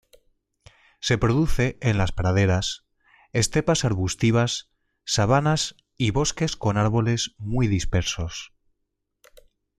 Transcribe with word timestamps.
Se 0.99 1.19
produce 1.19 1.77
en 1.79 1.99
las 1.99 2.11
praderas, 2.11 2.87
estepas 3.33 3.85
arbustivas, 3.85 4.67
sabanas 5.05 5.75
y 5.95 6.09
bosques 6.09 6.55
con 6.57 6.77
árboles 6.79 7.35
muy 7.37 7.67
dispersos. 7.67 8.51